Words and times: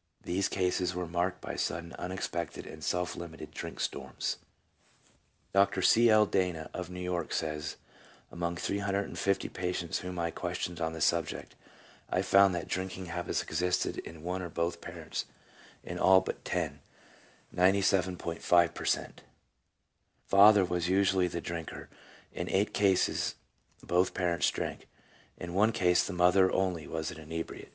"These 0.20 0.50
cases 0.50 0.94
were 0.94 1.06
marked 1.06 1.40
by 1.40 1.56
sudden, 1.56 1.94
unexpected, 1.94 2.66
and 2.66 2.84
self 2.84 3.16
limited 3.16 3.52
drink 3.52 3.80
storms." 3.80 4.36
Dr. 5.54 5.80
C. 5.80 6.10
L. 6.10 6.26
Dana, 6.26 6.68
of 6.74 6.90
New 6.90 7.00
York, 7.00 7.32
says, 7.32 7.76
"Among 8.30 8.54
350 8.54 9.48
patients 9.48 10.00
whom 10.00 10.18
I 10.18 10.30
questioned 10.30 10.78
on 10.82 10.92
the 10.92 11.00
subject, 11.00 11.54
I 12.10 12.20
found 12.20 12.54
that 12.54 12.68
drinking 12.68 13.06
habits 13.06 13.42
existed 13.42 13.96
in 14.00 14.22
one 14.22 14.42
or 14.42 14.50
both 14.50 14.82
parents 14.82 15.24
in 15.82 15.98
all 15.98 16.20
but 16.20 16.44
ten 16.44 16.80
(97.5 17.56 18.74
per 18.74 18.84
cent). 18.84 19.16
The 19.16 19.22
father 20.26 20.66
was 20.66 20.90
usually 20.90 21.28
the 21.28 21.40
drinker, 21.40 21.88
in 22.30 22.50
eight 22.50 22.74
cases 22.74 23.36
both 23.82 24.12
parents 24.12 24.50
drank; 24.50 24.86
in 25.38 25.54
one 25.54 25.72
case 25.72 26.04
the 26.06 26.12
mother 26.12 26.52
only 26.52 26.86
was 26.86 27.10
an 27.10 27.18
inebriate. 27.18 27.72